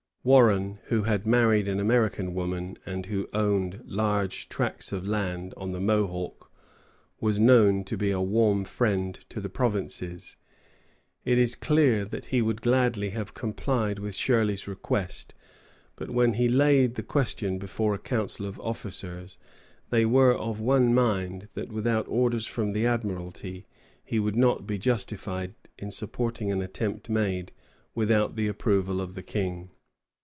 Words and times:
Warren, 0.23 0.77
who 0.83 1.01
had 1.01 1.25
married 1.25 1.67
an 1.67 1.79
American 1.79 2.35
woman 2.35 2.77
and 2.85 3.07
who 3.07 3.27
owned 3.33 3.81
large 3.85 4.49
tracts 4.49 4.91
of 4.91 5.07
land 5.07 5.51
on 5.57 5.71
the 5.71 5.79
Mohawk, 5.79 6.51
was 7.19 7.39
known 7.39 7.83
to 7.85 7.97
be 7.97 8.11
a 8.11 8.21
warm 8.21 8.63
friend 8.63 9.15
to 9.29 9.41
the 9.41 9.49
provinces. 9.49 10.35
It 11.25 11.39
is 11.39 11.55
clear 11.55 12.05
that 12.05 12.25
he 12.25 12.39
would 12.39 12.61
gladly 12.61 13.09
have 13.09 13.33
complied 13.33 13.97
with 13.97 14.13
Shirley's 14.13 14.67
request; 14.67 15.33
but 15.95 16.11
when 16.11 16.33
he 16.35 16.47
laid 16.47 16.93
the 16.93 17.01
question 17.01 17.57
before 17.57 17.95
a 17.95 17.97
council 17.97 18.45
of 18.45 18.59
officers, 18.59 19.39
they 19.89 20.05
were 20.05 20.35
of 20.35 20.61
one 20.61 20.93
mind 20.93 21.47
that 21.55 21.71
without 21.71 22.07
orders 22.07 22.45
from 22.45 22.73
the 22.73 22.85
Admiralty 22.85 23.65
he 24.05 24.19
would 24.19 24.35
not 24.35 24.67
be 24.67 24.77
justified 24.77 25.55
in 25.79 25.89
supporting 25.89 26.51
an 26.51 26.61
attempt 26.61 27.09
made 27.09 27.51
without 27.95 28.35
the 28.35 28.47
approval 28.47 29.01
of 29.01 29.15
the 29.15 29.23
King. 29.23 29.71